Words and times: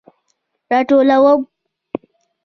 راټولوم 0.69 1.39